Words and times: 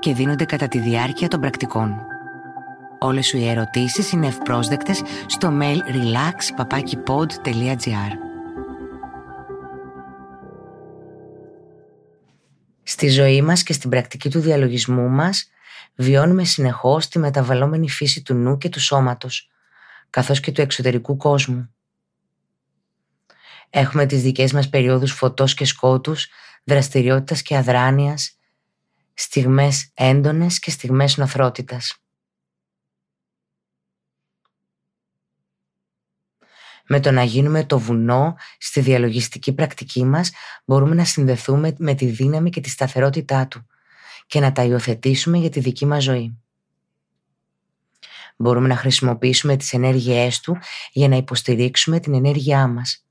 και 0.00 0.14
δίνονται 0.14 0.44
κατά 0.44 0.68
τη 0.68 0.78
διάρκεια 0.78 1.28
των 1.28 1.40
πρακτικών. 1.40 1.96
Όλες 2.98 3.26
σου 3.26 3.36
οι 3.36 3.48
ερωτήσεις 3.48 4.12
είναι 4.12 4.26
ευπρόσδεκτες 4.26 5.02
στο 5.26 5.58
mail 5.60 5.78
relax.papakipod.gr 5.78 8.12
Στη 12.82 13.08
ζωή 13.08 13.42
μας 13.42 13.62
και 13.62 13.72
στην 13.72 13.90
πρακτική 13.90 14.30
του 14.30 14.40
διαλογισμού 14.40 15.08
μας 15.08 15.50
βιώνουμε 15.94 16.44
συνεχώς 16.44 17.08
τη 17.08 17.18
μεταβαλλόμενη 17.18 17.90
φύση 17.90 18.22
του 18.22 18.34
νου 18.34 18.58
και 18.58 18.68
του 18.68 18.80
σώματος, 18.80 19.50
καθώς 20.10 20.40
και 20.40 20.52
του 20.52 20.60
εξωτερικού 20.60 21.16
κόσμου. 21.16 21.74
Έχουμε 23.70 24.06
τις 24.06 24.22
δικές 24.22 24.52
μας 24.52 24.68
περιόδους 24.68 25.12
φωτός 25.12 25.54
και 25.54 25.64
σκότους, 25.64 26.28
δραστηριότητας 26.64 27.42
και 27.42 27.56
αδράνειας, 27.56 28.39
στιγμές 29.20 29.90
έντονες 29.94 30.58
και 30.58 30.70
στιγμές 30.70 31.16
νοθρότητας. 31.16 31.94
Με 36.86 37.00
το 37.00 37.10
να 37.10 37.22
γίνουμε 37.22 37.64
το 37.64 37.78
βουνό 37.78 38.36
στη 38.58 38.80
διαλογιστική 38.80 39.52
πρακτική 39.52 40.04
μας 40.04 40.30
μπορούμε 40.64 40.94
να 40.94 41.04
συνδεθούμε 41.04 41.74
με 41.78 41.94
τη 41.94 42.06
δύναμη 42.06 42.50
και 42.50 42.60
τη 42.60 42.68
σταθερότητά 42.68 43.46
του 43.46 43.66
και 44.26 44.40
να 44.40 44.52
τα 44.52 44.62
υιοθετήσουμε 44.62 45.38
για 45.38 45.50
τη 45.50 45.60
δική 45.60 45.86
μας 45.86 46.02
ζωή. 46.02 46.38
Μπορούμε 48.36 48.68
να 48.68 48.76
χρησιμοποιήσουμε 48.76 49.56
τις 49.56 49.72
ενέργειές 49.72 50.40
του 50.40 50.58
για 50.92 51.08
να 51.08 51.16
υποστηρίξουμε 51.16 52.00
την 52.00 52.14
ενέργειά 52.14 52.66
μας, 52.66 53.06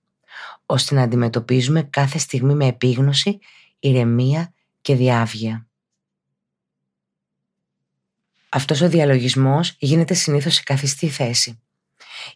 ώστε 0.65 0.95
να 0.95 1.01
αντιμετωπίζουμε 1.01 1.83
κάθε 1.83 2.17
στιγμή 2.17 2.55
με 2.55 2.65
επίγνωση, 2.65 3.39
ηρεμία 3.79 4.53
και 4.81 4.95
διάβγεια. 4.95 5.68
Αυτός 8.51 8.81
ο 8.81 8.89
διαλογισμός 8.89 9.75
γίνεται 9.79 10.13
συνήθως 10.13 10.53
σε 10.53 10.63
καθιστή 10.63 11.09
θέση, 11.09 11.59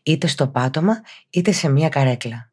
είτε 0.03 0.27
στο 0.27 0.47
πάτωμα 0.47 1.01
είτε 1.29 1.51
σε 1.51 1.69
μία 1.69 1.89
καρέκλα. 1.89 2.51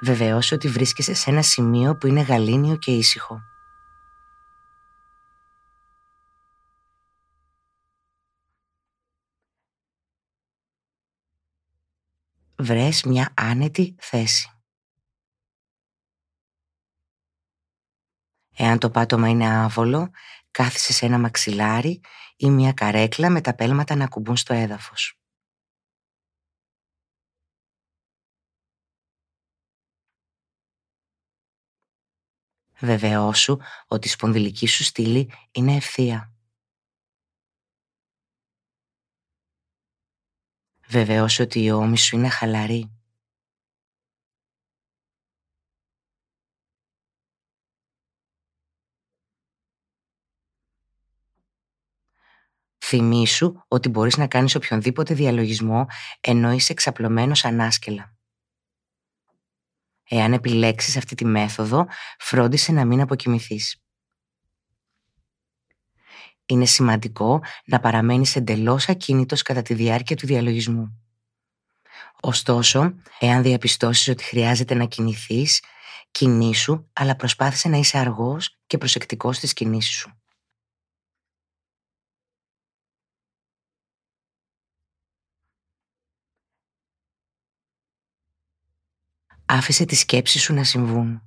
Βεβαιώσου 0.00 0.54
ότι 0.54 0.68
βρίσκεσαι 0.68 1.14
σε 1.14 1.30
ένα 1.30 1.42
σημείο 1.42 1.96
που 1.96 2.06
είναι 2.06 2.20
γαλήνιο 2.20 2.76
και 2.76 2.90
ήσυχο. 2.90 3.42
Βρες 12.56 13.02
μια 13.02 13.32
άνετη 13.36 13.94
θέση. 13.98 14.53
Εάν 18.64 18.78
το 18.78 18.90
πάτωμα 18.90 19.28
είναι 19.28 19.48
άβολο, 19.48 20.10
κάθισε 20.50 20.92
σε 20.92 21.06
ένα 21.06 21.18
μαξιλάρι 21.18 22.00
ή 22.36 22.50
μια 22.50 22.72
καρέκλα 22.72 23.30
με 23.30 23.40
τα 23.40 23.54
πέλματα 23.54 23.94
να 23.94 24.08
κουμπούν 24.08 24.36
στο 24.36 24.54
έδαφος. 24.54 25.18
Βεβαιώσου 32.78 33.58
ότι 33.86 34.06
η 34.06 34.10
σπονδυλική 34.10 34.66
σου 34.66 34.84
στήλη 34.84 35.32
είναι 35.50 35.76
ευθεία. 35.76 36.32
Βεβαιώσου 40.86 41.42
ότι 41.42 41.62
η 41.62 41.70
ώμη 41.70 41.98
σου 41.98 42.16
είναι 42.16 42.28
χαλαρή. 42.28 43.03
Θυμήσου 52.96 53.54
ότι 53.68 53.88
μπορείς 53.88 54.16
να 54.16 54.26
κάνεις 54.26 54.54
οποιονδήποτε 54.54 55.14
διαλογισμό 55.14 55.86
ενώ 56.20 56.52
είσαι 56.52 56.72
εξαπλωμένος 56.72 57.44
ανάσκελα. 57.44 58.14
Εάν 60.08 60.32
επιλέξεις 60.32 60.96
αυτή 60.96 61.14
τη 61.14 61.24
μέθοδο, 61.24 61.86
φρόντισε 62.18 62.72
να 62.72 62.84
μην 62.84 63.00
αποκοιμηθείς. 63.00 63.82
Είναι 66.46 66.64
σημαντικό 66.64 67.40
να 67.64 67.80
παραμένεις 67.80 68.36
εντελώς 68.36 68.88
ακίνητος 68.88 69.42
κατά 69.42 69.62
τη 69.62 69.74
διάρκεια 69.74 70.16
του 70.16 70.26
διαλογισμού. 70.26 71.02
Ωστόσο, 72.20 72.94
εάν 73.18 73.42
διαπιστώσεις 73.42 74.08
ότι 74.08 74.24
χρειάζεται 74.24 74.74
να 74.74 74.84
κινηθείς, 74.84 75.62
κινήσου, 76.10 76.88
αλλά 76.92 77.16
προσπάθησε 77.16 77.68
να 77.68 77.76
είσαι 77.76 77.98
αργός 77.98 78.58
και 78.66 78.78
προσεκτικός 78.78 79.36
στις 79.36 79.52
κινήσεις 79.52 79.94
σου. 79.94 80.23
Άφησε 89.46 89.84
τις 89.84 90.00
σκέψεις 90.00 90.42
σου 90.42 90.54
να 90.54 90.64
συμβούν. 90.64 91.22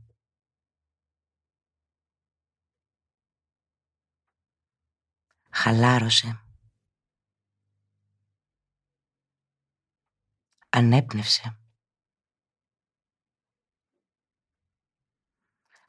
Χαλάρωσε. 5.50 6.42
Ανέπνευσε. 10.70 11.60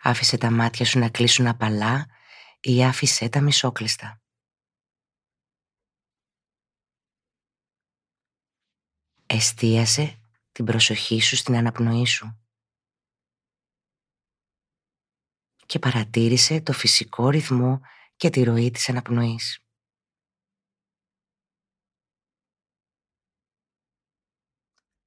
Άφησε 0.02 0.38
τα 0.38 0.50
μάτια 0.50 0.84
σου 0.84 0.98
να 0.98 1.10
κλείσουν 1.10 1.46
απαλά 1.46 2.06
ή 2.60 2.84
άφησε 2.84 3.28
τα 3.28 3.40
μισόκλειστα. 3.40 4.22
Εστίασε 9.26 10.27
την 10.58 10.66
προσοχή 10.66 11.20
σου 11.20 11.36
στην 11.36 11.54
αναπνοή 11.54 12.06
σου. 12.06 12.38
Και 15.66 15.78
παρατήρησε 15.78 16.60
το 16.60 16.72
φυσικό 16.72 17.28
ρυθμό 17.28 17.80
και 18.16 18.30
τη 18.30 18.42
ροή 18.42 18.70
της 18.70 18.88
αναπνοής. 18.88 19.64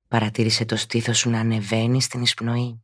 Παρατήρησε 0.07 0.65
το 0.65 0.75
στήθος 0.75 1.17
σου 1.17 1.29
να 1.29 1.39
ανεβαίνει 1.39 2.01
στην 2.01 2.21
εισπνοή 2.21 2.83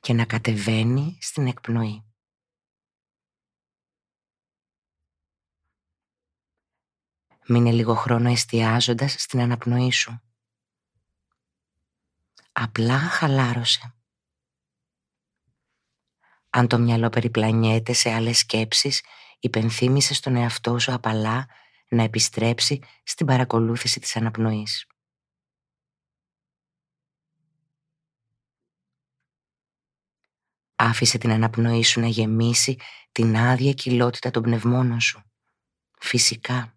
και 0.00 0.12
να 0.12 0.26
κατεβαίνει 0.26 1.18
στην 1.20 1.46
εκπνοή. 1.46 2.11
Μείνε 7.46 7.70
λίγο 7.70 7.94
χρόνο 7.94 8.30
εστιάζοντας 8.30 9.14
στην 9.18 9.40
αναπνοή 9.40 9.92
σου. 9.92 10.20
Απλά 12.52 12.98
χαλάρωσε. 12.98 13.94
Αν 16.50 16.68
το 16.68 16.78
μυαλό 16.78 17.08
περιπλανιέται 17.08 17.92
σε 17.92 18.10
άλλες 18.10 18.38
σκέψεις, 18.38 19.04
υπενθύμησε 19.40 20.14
στον 20.14 20.36
εαυτό 20.36 20.78
σου 20.78 20.92
απαλά 20.92 21.48
να 21.88 22.02
επιστρέψει 22.02 22.80
στην 23.02 23.26
παρακολούθηση 23.26 24.00
της 24.00 24.16
αναπνοής. 24.16 24.86
Άφησε 30.76 31.18
την 31.18 31.30
αναπνοή 31.30 31.82
σου 31.82 32.00
να 32.00 32.06
γεμίσει 32.06 32.78
την 33.12 33.36
άδεια 33.36 33.72
κοιλότητα 33.72 34.30
των 34.30 34.42
πνευμόνων 34.42 35.00
σου. 35.00 35.22
Φυσικά. 35.98 36.76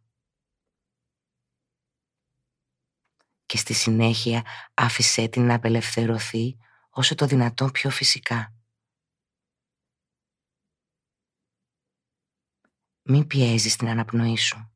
και 3.46 3.58
στη 3.58 3.74
συνέχεια 3.74 4.46
άφησέ 4.74 5.28
την 5.28 5.46
να 5.46 5.56
απελευθερωθεί 5.56 6.58
όσο 6.90 7.16
το 7.16 7.26
δυνατόν 7.26 7.72
πιο 7.72 7.90
φυσικά. 7.90 8.54
Μην 13.02 13.28
πιέζεις 13.28 13.76
την 13.76 13.88
αναπνοή 13.88 14.38
σου. 14.38 14.72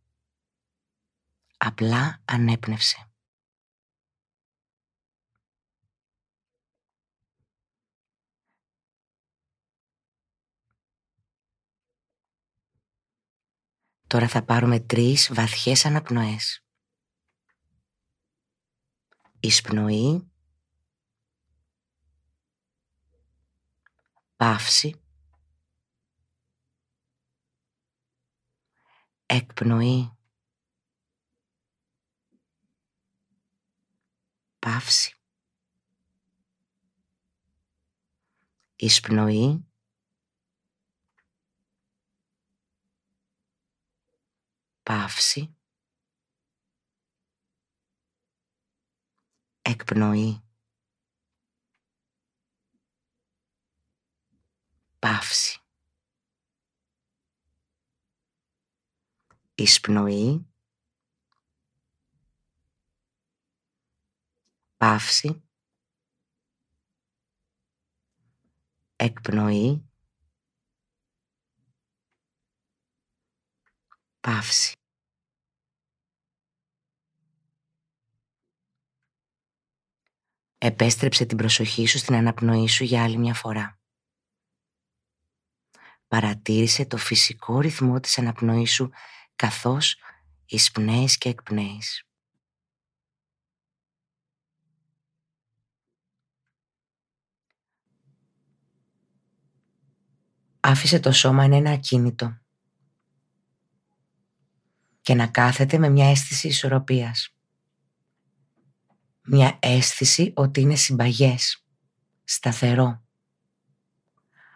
Απλά 1.58 2.22
ανέπνευσε. 2.26 3.04
Τώρα 14.08 14.28
θα 14.28 14.44
πάρουμε 14.44 14.80
τρεις 14.80 15.34
βαθιές 15.34 15.86
αναπνοές. 15.86 16.69
Εισπνοή. 19.40 20.32
Παύση. 24.36 25.02
Εκπνοή. 29.26 30.12
Παύση. 34.60 35.14
Εισπνοή. 38.76 39.66
Παύση. 44.84 45.59
Εκπνοή. 49.70 50.42
Παύση. 55.00 55.60
Εισπνοή. 59.56 60.46
Παύση. 64.78 65.44
Εκπνοή. 68.96 69.90
Παύση. 74.20 74.79
Επέστρεψε 80.62 81.26
την 81.26 81.38
προσοχή 81.38 81.86
σου 81.88 81.98
στην 81.98 82.16
αναπνοή 82.16 82.68
σου 82.68 82.84
για 82.84 83.04
άλλη 83.04 83.18
μια 83.18 83.34
φορά. 83.34 83.80
Παρατήρησε 86.08 86.86
το 86.86 86.98
φυσικό 86.98 87.60
ρυθμό 87.60 88.00
της 88.00 88.18
αναπνοής 88.18 88.74
σου 88.74 88.90
καθώς 89.36 89.98
εισπνέεις 90.46 91.18
και 91.18 91.30
εκπνέεις. 91.30 92.04
Άφησε 100.60 101.00
το 101.00 101.12
σώμα 101.12 101.48
να 101.48 101.56
είναι 101.56 101.74
ακίνητο 101.74 102.38
και 105.02 105.14
να 105.14 105.28
κάθεται 105.28 105.78
με 105.78 105.90
μια 105.90 106.10
αίσθηση 106.10 106.48
ισορροπίας. 106.48 107.39
Μια 109.32 109.58
αίσθηση 109.60 110.32
ότι 110.36 110.62
είναι 110.62 110.76
συμπαγές, 110.76 111.66
σταθερό. 112.24 113.02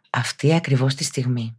Αυτή 0.09 0.53
ακριβώς 0.53 0.95
τη 0.95 1.03
στιγμή. 1.03 1.57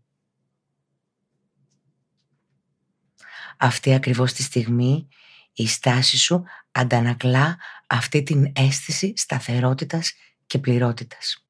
Αυτή 3.59 3.95
ακριβώς 3.95 4.33
τη 4.33 4.43
στιγμή 4.43 5.09
η 5.53 5.67
στάση 5.67 6.19
σου 6.19 6.45
αντανακλά 6.73 7.59
αυτή 7.87 8.23
την 8.23 8.53
αίσθηση 8.55 9.13
σταθερότητας 9.17 10.13
και 10.47 10.59
πληρότητας. 10.59 11.44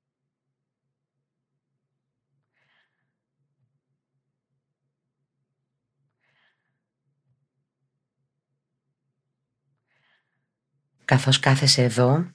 Καθώς 11.04 11.38
κάθεσαι 11.38 11.82
εδώ, 11.82 12.30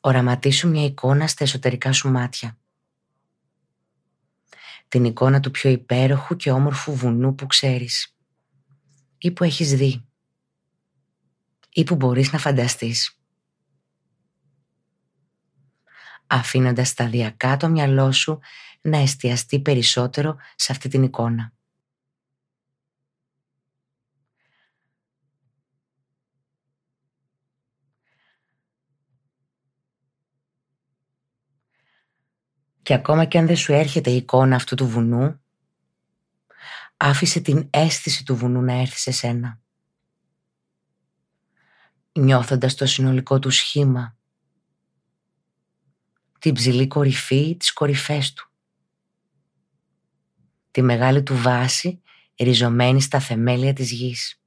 οραματίσου 0.00 0.68
μια 0.68 0.84
εικόνα 0.84 1.26
στα 1.26 1.44
εσωτερικά 1.44 1.92
σου 1.92 2.10
μάτια. 2.10 2.58
Την 4.88 5.04
εικόνα 5.04 5.40
του 5.40 5.50
πιο 5.50 5.70
υπέροχου 5.70 6.36
και 6.36 6.50
όμορφου 6.50 6.94
βουνού 6.94 7.34
που 7.34 7.46
ξέρεις 7.46 8.16
ή 9.18 9.30
που 9.30 9.44
έχεις 9.44 9.74
δει 9.74 10.04
ή 11.72 11.84
που 11.84 11.96
μπορείς 11.96 12.32
να 12.32 12.38
φανταστείς. 12.38 13.18
Αφήνοντας 16.26 16.88
σταδιακά 16.88 17.56
το 17.56 17.68
μυαλό 17.68 18.12
σου 18.12 18.38
να 18.80 18.98
εστιαστεί 18.98 19.60
περισσότερο 19.60 20.36
σε 20.54 20.72
αυτή 20.72 20.88
την 20.88 21.02
εικόνα. 21.02 21.53
Και 32.84 32.94
ακόμα 32.94 33.24
και 33.24 33.38
αν 33.38 33.46
δεν 33.46 33.56
σου 33.56 33.72
έρχεται 33.72 34.10
η 34.10 34.16
εικόνα 34.16 34.56
αυτού 34.56 34.74
του 34.74 34.88
βουνού, 34.88 35.40
άφησε 36.96 37.40
την 37.40 37.66
αίσθηση 37.70 38.24
του 38.24 38.36
βουνού 38.36 38.60
να 38.60 38.72
έρθει 38.72 38.98
σε 38.98 39.10
σένα. 39.10 39.60
Νιώθοντας 42.12 42.74
το 42.74 42.86
συνολικό 42.86 43.38
του 43.38 43.50
σχήμα, 43.50 44.16
την 46.38 46.54
ψηλή 46.54 46.86
κορυφή, 46.86 47.56
τις 47.56 47.72
κορυφές 47.72 48.32
του, 48.32 48.52
τη 50.70 50.82
μεγάλη 50.82 51.22
του 51.22 51.36
βάση 51.36 52.02
ριζωμένη 52.38 53.00
στα 53.00 53.20
θεμέλια 53.20 53.72
της 53.72 53.90
γης. 53.90 54.42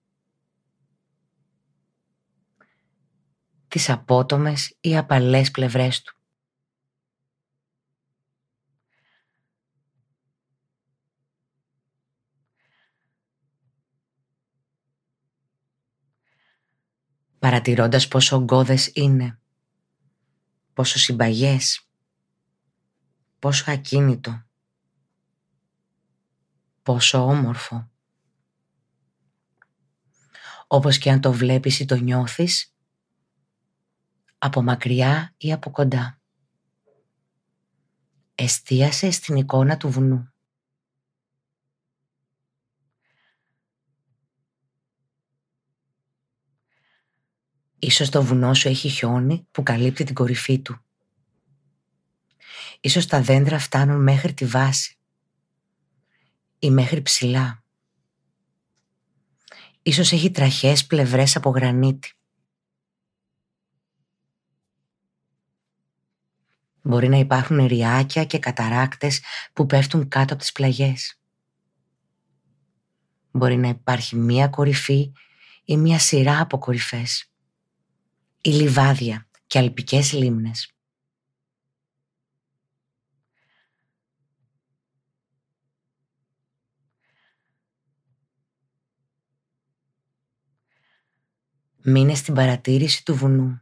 Τις 3.67 3.89
απότομες 3.89 4.77
ή 4.79 4.97
απαλές 4.97 5.51
πλευρές 5.51 6.01
του. 6.01 6.16
Παρατηρώντας 17.47 18.07
πόσο 18.07 18.35
ογκώδες 18.35 18.91
είναι, 18.93 19.39
πόσο 20.73 20.99
συμπαγές, 20.99 21.87
πόσο 23.39 23.71
ακίνητο, 23.71 24.43
πόσο 26.83 27.25
όμορφο. 27.25 27.89
Όπως 30.67 30.97
και 30.97 31.11
αν 31.11 31.21
το 31.21 31.31
βλέπεις 31.31 31.79
ή 31.79 31.85
το 31.85 31.95
νιώθεις, 31.95 32.75
από 34.37 34.61
μακριά 34.61 35.33
ή 35.37 35.51
από 35.51 35.71
κοντά. 35.71 36.21
Εστίασε 38.35 39.11
στην 39.11 39.35
εικόνα 39.35 39.77
του 39.77 39.89
βουνού. 39.89 40.33
Ίσως 47.79 48.09
το 48.09 48.23
βουνό 48.23 48.53
σου 48.53 48.67
έχει 48.67 48.89
χιόνι 48.89 49.47
που 49.51 49.63
καλύπτει 49.63 50.03
την 50.03 50.15
κορυφή 50.15 50.59
του. 50.59 50.81
Ίσως 52.79 53.05
τα 53.05 53.21
δέντρα 53.21 53.59
φτάνουν 53.59 54.03
μέχρι 54.03 54.33
τη 54.33 54.45
βάση 54.45 54.97
ή 56.59 56.69
μέχρι 56.69 57.01
ψηλά. 57.01 57.63
Ίσως 59.81 60.11
έχει 60.11 60.31
τραχές 60.31 60.85
πλευρές 60.85 61.35
από 61.35 61.49
γρανίτη. 61.49 62.11
Μπορεί 66.81 67.07
να 67.07 67.17
υπάρχουν 67.17 67.65
ριάκια 67.65 68.25
και 68.25 68.39
καταράκτες 68.39 69.21
που 69.53 69.65
πέφτουν 69.65 70.07
κάτω 70.07 70.33
από 70.33 70.41
τις 70.41 70.51
πλαγιές. 70.51 71.19
Μπορεί 73.31 73.55
να 73.55 73.67
υπάρχει 73.67 74.15
μία 74.15 74.47
κορυφή 74.47 75.11
ή 75.63 75.77
μία 75.77 75.99
σειρά 75.99 76.39
από 76.39 76.57
κορυφές 76.57 77.31
ή 78.47 78.51
λιβάδια 78.51 79.29
και 79.47 79.57
αλπικές 79.57 80.13
λίμνες. 80.13 80.75
Μείνε 91.83 92.15
στην 92.15 92.33
παρατήρηση 92.33 93.05
του 93.05 93.15
βουνού, 93.15 93.61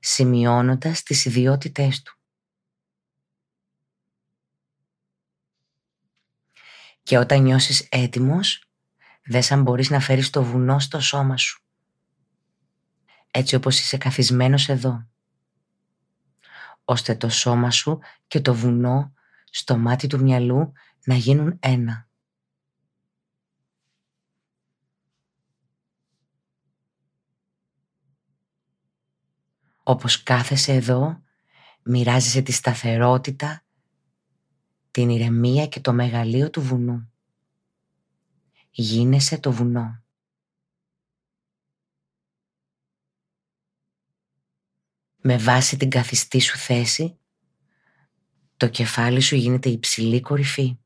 σημειώνοντας 0.00 1.02
τις 1.02 1.24
ιδιότητές 1.24 2.02
του. 2.02 2.18
Και 7.02 7.18
όταν 7.18 7.42
νιώσεις 7.42 7.88
έτοιμος, 7.90 8.70
δες 9.24 9.50
αν 9.52 9.62
μπορείς 9.62 9.90
να 9.90 10.00
φέρεις 10.00 10.30
το 10.30 10.42
βουνό 10.42 10.78
στο 10.78 11.00
σώμα 11.00 11.36
σου 11.36 11.64
έτσι 13.30 13.54
όπως 13.54 13.80
είσαι 13.80 13.96
καθισμένος 13.96 14.68
εδώ, 14.68 15.06
ώστε 16.84 17.14
το 17.14 17.28
σώμα 17.28 17.70
σου 17.70 17.98
και 18.26 18.40
το 18.40 18.54
βουνό 18.54 19.12
στο 19.50 19.76
μάτι 19.76 20.06
του 20.06 20.20
μυαλού 20.22 20.72
να 21.04 21.14
γίνουν 21.14 21.56
ένα. 21.60 22.08
Όπως 29.82 30.22
κάθεσαι 30.22 30.72
εδώ, 30.72 31.22
μοιράζεσαι 31.82 32.42
τη 32.42 32.52
σταθερότητα, 32.52 33.64
την 34.90 35.08
ηρεμία 35.08 35.66
και 35.66 35.80
το 35.80 35.92
μεγαλείο 35.92 36.50
του 36.50 36.62
βουνού. 36.62 37.12
Γίνεσαι 38.70 39.38
το 39.38 39.52
βουνό. 39.52 40.02
Με 45.22 45.38
βάση 45.38 45.76
την 45.76 45.90
καθιστή 45.90 46.40
σου 46.40 46.56
θέση, 46.56 47.18
το 48.56 48.68
κεφάλι 48.68 49.20
σου 49.20 49.36
γίνεται 49.36 49.68
υψηλή 49.68 50.20
κορυφή 50.20 50.78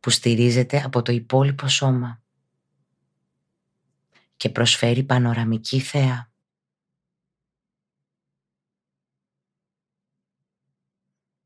που 0.00 0.10
στηρίζεται 0.10 0.82
από 0.82 1.02
το 1.02 1.12
υπόλοιπο 1.12 1.68
σώμα 1.68 2.22
και 4.36 4.50
προσφέρει 4.50 5.04
πανοραμική 5.04 5.80
θέα. 5.80 6.32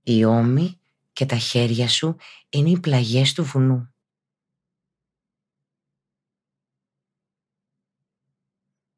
Οι 0.03 0.25
ώμοι 0.25 0.81
και 1.13 1.27
τα 1.27 1.37
χέρια 1.37 1.89
σου 1.89 2.17
είναι 2.49 2.71
οι 2.71 2.81
πλαγιές 2.81 3.33
του 3.33 3.45
βουνού. 3.45 3.95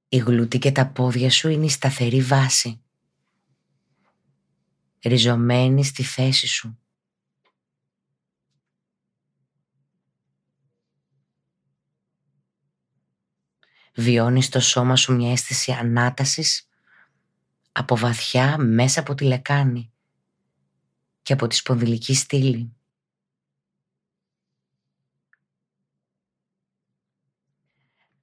Η 0.09 0.17
γλούτη 0.17 0.59
και 0.59 0.73
τα 0.73 0.87
πόδια 0.87 1.31
σου 1.31 1.49
είναι 1.49 1.65
η 1.65 1.69
σταθερή 1.69 2.23
βάση, 2.23 2.83
ριζωμένη 5.05 5.85
στη 5.85 6.03
θέση 6.03 6.47
σου. 6.47 6.79
Βιώνεις 13.95 14.45
στο 14.45 14.61
σώμα 14.61 14.97
σου 14.97 15.15
μια 15.15 15.31
αίσθηση 15.31 15.73
ανάτασης 15.73 16.69
από 17.73 17.97
βαθιά 17.97 18.59
μέσα 18.59 19.01
από 19.01 19.15
τη 19.15 19.25
λεκάνη 19.25 19.93
και 21.23 21.33
από 21.33 21.47
τη 21.47 21.55
σπονδυλική 21.55 22.15
στήλη. 22.15 22.78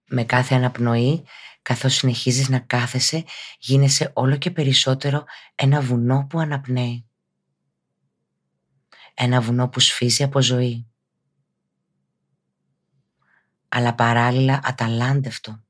Με 0.08 0.24
κάθε 0.24 0.56
αναπνοή, 0.56 1.26
καθώς 1.62 1.94
συνεχίζεις 1.94 2.50
να 2.50 2.60
κάθεσαι, 2.60 3.26
γίνεσαι 3.60 4.12
όλο 4.14 4.38
και 4.38 4.52
περισσότερο 4.52 5.24
ένα 5.56 5.82
βουνό 5.82 6.28
που 6.30 6.40
αναπνέει. 6.40 7.06
Ένα 9.14 9.42
βουνό 9.42 9.70
που 9.70 9.80
σφίζει 9.80 10.24
από 10.24 10.42
ζωή. 10.42 10.88
Αλλά 13.68 13.96
παράλληλα 13.96 14.60
αταλάντευτο 14.64 15.64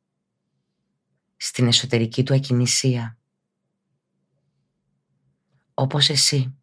στην 1.38 1.68
εσωτερική 1.68 2.24
του 2.24 2.34
ακινησία. 2.34 3.18
Όπως 5.74 6.10
εσύ. 6.10 6.56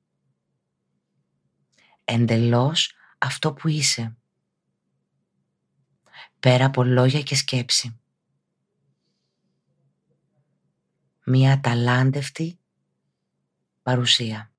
Εντελώς 2.05 2.95
αυτό 3.19 3.52
που 3.52 3.69
είσαι. 3.69 4.17
Πέρα 6.43 6.65
από 6.65 6.85
λόγια 6.85 7.23
και 7.23 7.35
σκέψη. 7.35 8.01
Μία 11.25 11.61
ταλάντευτη 11.61 12.59
παρουσία. 13.83 14.53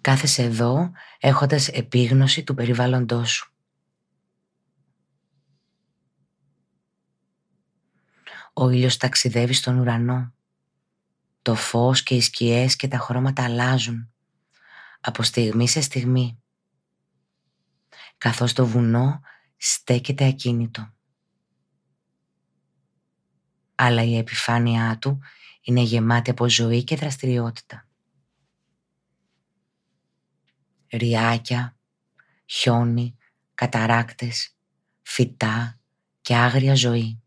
Κάθεσαι 0.00 0.42
εδώ 0.42 0.92
έχοντας 1.18 1.68
επίγνωση 1.68 2.44
του 2.44 2.54
περιβάλλοντός 2.54 3.30
σου. 3.30 3.52
Ο 8.52 8.68
ήλιος 8.68 8.96
ταξιδεύει 8.96 9.52
στον 9.52 9.78
ουρανό. 9.78 10.34
Το 11.44 11.54
φως 11.54 12.02
και 12.02 12.14
οι 12.14 12.20
σκιές 12.20 12.76
και 12.76 12.88
τα 12.88 12.98
χρώματα 12.98 13.44
αλλάζουν 13.44 14.12
από 15.00 15.22
στιγμή 15.22 15.68
σε 15.68 15.80
στιγμή 15.80 16.42
καθώς 18.18 18.52
το 18.52 18.66
βουνό 18.66 19.20
στέκεται 19.56 20.26
ακίνητο. 20.26 20.92
Αλλά 23.74 24.02
η 24.02 24.16
επιφάνειά 24.16 24.98
του 25.00 25.20
είναι 25.62 25.80
γεμάτη 25.80 26.30
από 26.30 26.48
ζωή 26.48 26.84
και 26.84 26.96
δραστηριότητα 26.96 27.88
ριάκια, 30.92 31.76
χιόνι, 32.46 33.16
καταράκτες, 33.54 34.56
φυτά 35.02 35.78
και 36.20 36.34
άγρια 36.36 36.74
ζωή. 36.74 37.23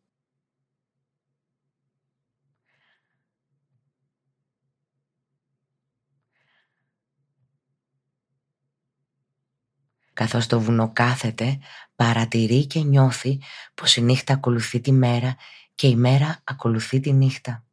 Καθώς 10.18 10.48
το 10.48 10.60
βουνό 10.60 10.92
κάθεται, 10.94 11.60
παρατηρεί 11.96 12.66
και 12.66 12.80
νιώθει 12.80 13.42
πως 13.74 13.96
η 13.96 14.02
νύχτα 14.02 14.34
ακολουθεί 14.34 14.80
τη 14.80 14.92
μέρα 14.92 15.36
και 15.76 15.88
η 15.88 15.96
μέρα 15.96 16.42
ακολουθεί 16.44 17.00
τη 17.00 17.14
νύχτα. 17.14 17.66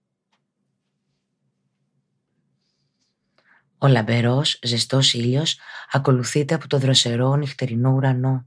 Ο 3.78 3.86
λαμπερός, 3.86 4.58
ζεστός 4.62 5.14
ήλιος 5.14 5.58
ακολουθείται 5.90 6.54
από 6.54 6.68
το 6.68 6.78
δροσερό 6.78 7.36
νυχτερινό 7.36 7.90
ουρανό, 7.90 8.46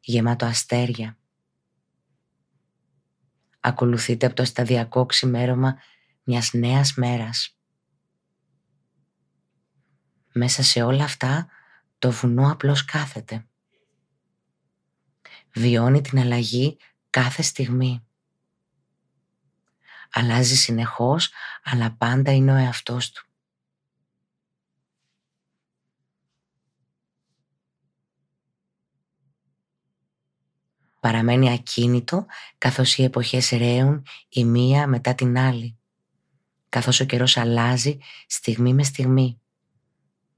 γεμάτο 0.00 0.46
αστέρια. 0.46 1.18
Ακολουθείται 3.60 4.26
από 4.26 4.34
το 4.34 4.44
σταδιακό 4.44 5.06
ξημέρωμα 5.06 5.78
μιας 6.22 6.52
νέας 6.52 6.94
μέρας. 6.94 7.58
Μέσα 10.32 10.62
σε 10.62 10.82
όλα 10.82 11.04
αυτά 11.04 11.48
το 11.98 12.10
βουνό 12.10 12.50
απλώς 12.50 12.84
κάθεται. 12.84 13.46
Βιώνει 15.52 16.00
την 16.00 16.18
αλλαγή 16.18 16.76
κάθε 17.10 17.42
στιγμή. 17.42 18.06
Αλλάζει 20.12 20.56
συνεχώς, 20.56 21.30
αλλά 21.62 21.90
πάντα 21.98 22.32
είναι 22.32 22.52
ο 22.52 22.56
εαυτός 22.56 23.10
του. 23.10 23.28
παραμένει 31.00 31.52
ακίνητο 31.52 32.26
καθώς 32.58 32.96
οι 32.96 33.02
εποχές 33.02 33.50
ρέουν 33.50 34.06
η 34.28 34.44
μία 34.44 34.86
μετά 34.86 35.14
την 35.14 35.38
άλλη, 35.38 35.78
καθώς 36.68 37.00
ο 37.00 37.04
καιρός 37.04 37.36
αλλάζει 37.36 37.98
στιγμή 38.26 38.74
με 38.74 38.82
στιγμή, 38.82 39.40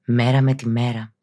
μέρα 0.04 0.40
με 0.40 0.54
τη 0.54 0.68
μέρα. 0.68 1.14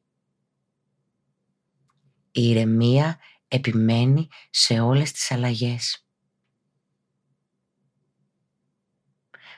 Η 2.37 2.49
ηρεμία 2.49 3.19
επιμένει 3.47 4.27
σε 4.49 4.79
όλες 4.79 5.11
τις 5.11 5.31
αλλαγές. 5.31 6.07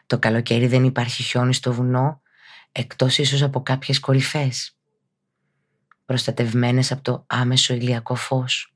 Το 0.05 0.19
καλοκαίρι 0.19 0.67
δεν 0.67 0.83
υπάρχει 0.83 1.23
χιόνι 1.23 1.53
στο 1.53 1.73
βουνό, 1.73 2.21
εκτός 2.71 3.17
ίσως 3.17 3.41
από 3.41 3.63
κάποιες 3.63 3.99
κορυφές, 3.99 4.77
προστατευμένες 6.05 6.91
από 6.91 7.01
το 7.01 7.23
άμεσο 7.27 7.73
ηλιακό 7.73 8.15
φως. 8.15 8.75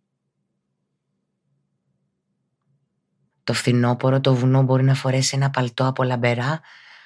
Το 3.43 3.53
φθινόπορο 3.53 4.21
το 4.21 4.35
βουνό 4.35 4.61
μπορεί 4.61 4.83
να 4.83 4.93
φορέσει 4.93 5.35
ένα 5.35 5.49
παλτό 5.49 5.87
από 5.87 6.03
λαμπερά 6.03 6.61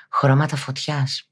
χρώματα 0.09 0.55
φωτιάς. 0.55 1.31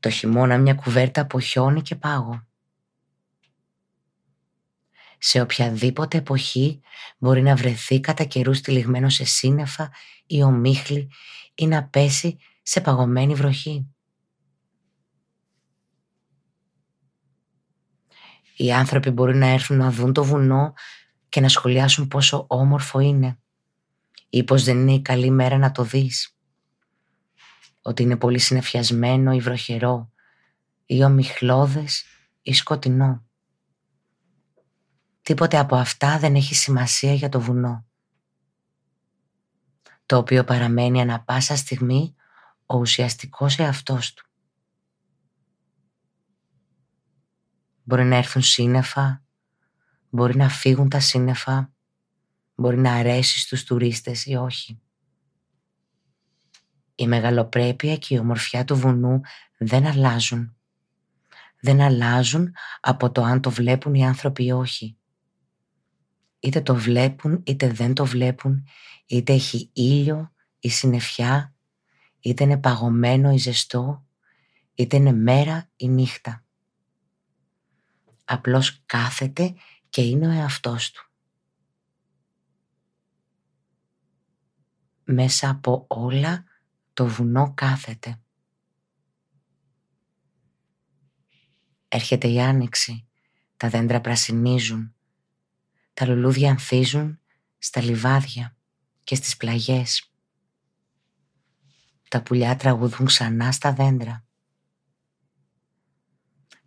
Το 0.00 0.10
χειμώνα 0.10 0.58
μια 0.58 0.74
κουβέρτα 0.74 1.20
από 1.20 1.40
χιόνι 1.40 1.82
και 1.82 1.96
πάγο. 1.96 2.44
Σε 5.22 5.40
οποιαδήποτε 5.40 6.18
εποχή 6.18 6.80
μπορεί 7.18 7.42
να 7.42 7.56
βρεθεί 7.56 8.00
κατά 8.00 8.24
καιρούς 8.24 8.60
τυλιγμένο 8.60 9.08
σε 9.08 9.24
σύννεφα 9.24 9.92
ή 10.26 10.42
ομίχλη 10.42 11.10
ή 11.54 11.66
να 11.66 11.84
πέσει 11.84 12.38
σε 12.62 12.80
παγωμένη 12.80 13.34
βροχή. 13.34 13.86
Οι 18.56 18.72
άνθρωποι 18.72 19.10
μπορεί 19.10 19.36
να 19.36 19.46
έρθουν 19.46 19.76
να 19.76 19.90
δουν 19.90 20.12
το 20.12 20.24
βουνό 20.24 20.72
και 21.28 21.40
να 21.40 21.48
σχολιάσουν 21.48 22.08
πόσο 22.08 22.44
όμορφο 22.48 22.98
είναι 22.98 23.38
ή 24.30 24.44
πως 24.44 24.64
δεν 24.64 24.78
είναι 24.78 24.92
η 24.92 25.02
καλή 25.02 25.30
μέρα 25.30 25.58
να 25.58 25.72
το 25.72 25.82
δεις. 25.82 26.36
Ότι 27.82 28.02
είναι 28.02 28.16
πολύ 28.16 28.38
συνεφιασμένο 28.38 29.32
ή 29.32 29.40
βροχερό 29.40 30.12
ή 30.86 31.04
ομιχλώδες 31.04 32.04
ή 32.42 32.52
σκοτεινό. 32.52 33.29
Τίποτε 35.22 35.58
από 35.58 35.76
αυτά 35.76 36.18
δεν 36.18 36.34
έχει 36.34 36.54
σημασία 36.54 37.14
για 37.14 37.28
το 37.28 37.40
βουνό, 37.40 37.86
το 40.06 40.16
οποίο 40.16 40.44
παραμένει 40.44 41.00
ανα 41.00 41.20
πάσα 41.20 41.56
στιγμή 41.56 42.14
ο 42.66 42.76
ουσιαστικός 42.76 43.58
εαυτός 43.58 44.14
του. 44.14 44.24
Μπορεί 47.82 48.04
να 48.04 48.16
έρθουν 48.16 48.42
σύννεφα, 48.42 49.24
μπορεί 50.10 50.36
να 50.36 50.48
φύγουν 50.48 50.88
τα 50.88 51.00
σύννεφα, 51.00 51.72
μπορεί 52.54 52.78
να 52.78 52.92
αρέσει 52.92 53.38
στους 53.38 53.64
τουρίστες 53.64 54.26
ή 54.26 54.34
όχι. 54.34 54.80
Η 56.94 57.06
μεγαλοπρέπεια 57.06 57.96
και 57.96 58.14
η 58.14 58.18
ομορφιά 58.18 58.64
του 58.64 58.76
βουνού 58.76 59.20
δεν 59.58 59.86
αλλάζουν. 59.86 60.56
Δεν 61.60 61.80
αλλάζουν 61.80 62.54
από 62.80 63.12
το 63.12 63.22
αν 63.22 63.40
το 63.40 63.50
βλέπουν 63.50 63.94
οι 63.94 64.06
άνθρωποι 64.06 64.44
ή 64.44 64.52
όχι. 64.52 64.99
Είτε 66.40 66.60
το 66.60 66.74
βλέπουν 66.74 67.42
είτε 67.46 67.68
δεν 67.68 67.94
το 67.94 68.04
βλέπουν, 68.04 68.66
είτε 69.06 69.32
έχει 69.32 69.70
ήλιο 69.72 70.32
ή 70.60 70.68
συννεφιά, 70.68 71.54
είτε 72.20 72.44
είναι 72.44 72.58
παγωμένο 72.58 73.32
ή 73.32 73.36
ζεστό, 73.36 74.06
είτε 74.74 74.96
είναι 74.96 75.12
μέρα 75.12 75.70
ή 75.76 75.88
νύχτα. 75.88 76.44
Απλώς 78.24 78.82
κάθεται 78.86 79.54
και 79.88 80.02
είναι 80.02 80.26
ο 80.26 80.30
εαυτός 80.30 80.90
του. 80.90 81.10
Μέσα 85.04 85.50
από 85.50 85.84
όλα 85.88 86.44
το 86.92 87.06
βουνό 87.06 87.52
κάθεται. 87.54 88.20
Έρχεται 91.88 92.28
η 92.28 92.40
άνοιξη, 92.40 93.06
τα 93.56 93.68
δέντρα 93.68 94.00
πρασινίζουν, 94.00 94.94
τα 96.00 96.06
λουλούδια 96.06 96.50
ανθίζουν 96.50 97.20
στα 97.58 97.82
λιβάδια 97.82 98.56
και 99.04 99.14
στις 99.14 99.36
πλαγιές. 99.36 100.12
Τα 102.08 102.22
πουλιά 102.22 102.56
τραγουδούν 102.56 103.06
ξανά 103.06 103.52
στα 103.52 103.72
δέντρα. 103.72 104.24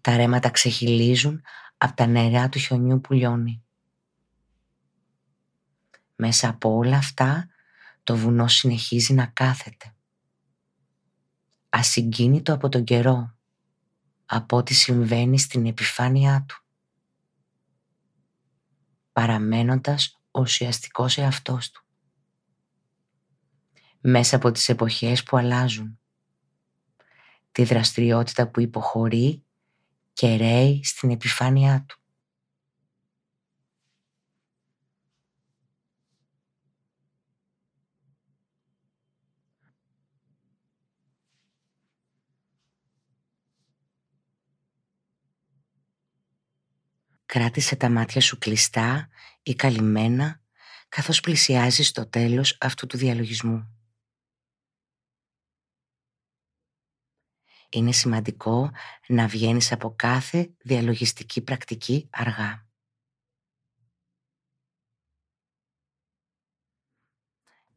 Τα 0.01 0.15
ρέματα 0.15 0.49
ξεχυλίζουν 0.49 1.41
από 1.77 1.95
τα 1.95 2.05
νερά 2.05 2.49
του 2.49 2.59
χιονιού 2.59 3.01
που 3.01 3.13
λιώνει. 3.13 3.63
Μέσα 6.15 6.49
από 6.49 6.75
όλα 6.75 6.97
αυτά 6.97 7.47
το 8.03 8.15
βουνό 8.15 8.47
συνεχίζει 8.47 9.13
να 9.13 9.25
κάθεται. 9.25 9.95
Ασυγκίνητο 11.69 12.53
από 12.53 12.69
τον 12.69 12.83
καιρό, 12.83 13.35
από 14.25 14.57
ό,τι 14.57 14.73
συμβαίνει 14.73 15.39
στην 15.39 15.65
επιφάνειά 15.65 16.45
του. 16.47 16.62
Παραμένοντας 19.13 20.19
ουσιαστικός 20.31 21.17
εαυτός 21.17 21.71
του. 21.71 21.83
Μέσα 24.01 24.35
από 24.35 24.51
τις 24.51 24.69
εποχές 24.69 25.23
που 25.23 25.37
αλλάζουν. 25.37 25.99
Τη 27.51 27.63
δραστηριότητα 27.63 28.47
που 28.47 28.59
υποχωρεί 28.59 29.43
και 30.13 30.35
ρέει 30.35 30.83
στην 30.83 31.09
επιφάνειά 31.11 31.85
του. 31.87 32.02
Κράτησε 47.33 47.75
τα 47.75 47.89
μάτια 47.89 48.21
σου 48.21 48.37
κλειστά 48.37 49.09
ή 49.43 49.55
καλυμμένα 49.55 50.41
καθώς 50.89 51.19
πλησιάζεις 51.19 51.91
το 51.91 52.09
τέλος 52.09 52.57
αυτού 52.59 52.87
του 52.87 52.97
διαλογισμού. 52.97 53.77
Είναι 57.69 57.91
σημαντικό 57.91 58.71
να 59.07 59.27
βγαίνεις 59.27 59.71
από 59.71 59.93
κάθε 59.95 60.53
διαλογιστική 60.63 61.41
πρακτική 61.41 62.09
αργά. 62.11 62.67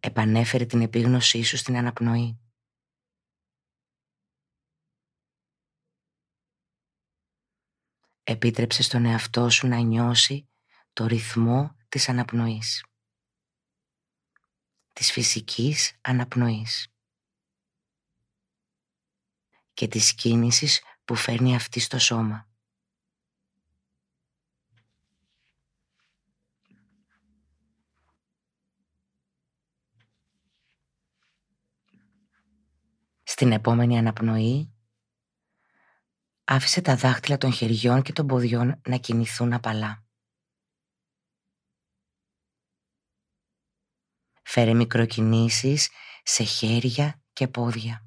Επανέφερε 0.00 0.64
την 0.64 0.80
επίγνωσή 0.80 1.42
σου 1.42 1.56
στην 1.56 1.76
αναπνοή. 1.76 2.45
Επίτρεψε 8.28 8.82
στον 8.82 9.04
εαυτό 9.04 9.50
σου 9.50 9.66
να 9.66 9.78
νιώσει 9.78 10.48
το 10.92 11.06
ρυθμό 11.06 11.76
της 11.88 12.08
αναπνοής. 12.08 12.84
Της 14.92 15.12
φυσικής 15.12 15.98
αναπνοής 16.00 16.88
και 19.72 19.88
της 19.88 20.14
κίνησης 20.14 20.82
που 21.04 21.14
φέρνει 21.14 21.54
αυτή 21.54 21.80
στο 21.80 21.98
σώμα. 21.98 22.48
Στην 33.22 33.52
επόμενη 33.52 33.98
αναπνοή 33.98 34.75
άφησε 36.46 36.80
τα 36.80 36.96
δάχτυλα 36.96 37.36
των 37.38 37.52
χεριών 37.52 38.02
και 38.02 38.12
των 38.12 38.26
ποδιών 38.26 38.80
να 38.88 38.96
κινηθούν 38.96 39.52
απαλά. 39.52 40.04
Φέρε 44.42 44.74
μικροκινήσεις 44.74 45.88
σε 46.22 46.42
χέρια 46.42 47.20
και 47.32 47.48
πόδια. 47.48 48.06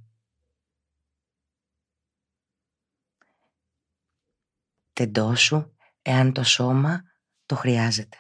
τεντώσου 5.00 5.76
εάν 6.02 6.34
το 6.34 6.44
σώμα 6.44 7.04
το 7.46 7.56
χρειάζεται. 7.56 8.18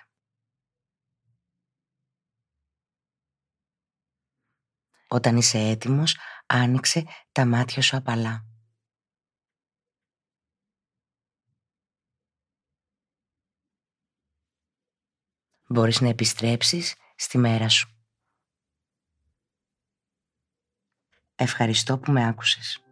Όταν 5.07 5.37
είσαι 5.37 5.57
έτοιμος, 5.57 6.17
άνοιξε 6.45 7.03
τα 7.31 7.45
μάτια 7.45 7.81
σου 7.81 7.97
απαλά. 7.97 8.48
Μπορείς 15.71 16.01
να 16.01 16.07
επιστρέψεις 16.07 16.95
στη 17.15 17.37
μέρα 17.37 17.69
σου. 17.69 17.89
Ευχαριστώ 21.35 21.97
που 21.97 22.11
με 22.11 22.27
άκουσες. 22.27 22.83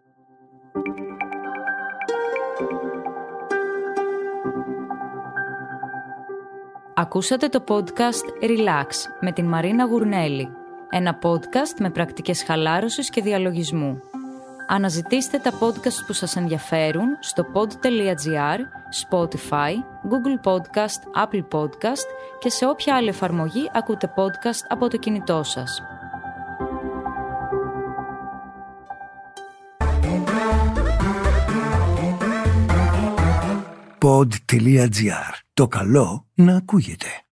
Ακούσατε 6.95 7.47
το 7.47 7.63
podcast 7.67 8.43
Relax 8.43 8.87
με 9.19 9.31
την 9.31 9.45
Μαρίνα 9.45 9.85
Γουρνέλη. 9.85 10.49
Ένα 10.89 11.19
podcast 11.21 11.79
με 11.79 11.89
πρακτικές 11.89 12.43
χαλάρωσης 12.43 13.09
και 13.09 13.21
διαλογισμού. 13.21 14.01
Αναζητήστε 14.67 15.37
τα 15.37 15.51
podcast 15.59 16.05
που 16.07 16.13
σας 16.13 16.35
ενδιαφέρουν 16.35 17.07
στο 17.19 17.45
pod.gr, 17.53 18.59
Spotify, 19.09 19.73
Google 20.09 20.51
Podcast, 20.51 21.25
Apple 21.25 21.59
Podcast 21.59 22.07
και 22.39 22.49
σε 22.49 22.65
όποια 22.65 22.95
άλλη 22.95 23.07
εφαρμογή 23.07 23.69
ακούτε 23.73 24.13
podcast 24.15 24.65
από 24.67 24.87
το 24.87 24.97
κινητό 24.97 25.43
σας. 25.43 25.81
pod.gr. 33.99 35.33
Το 35.53 35.67
καλό 35.67 36.27
να 36.33 36.55
ακούγεται. 36.55 37.26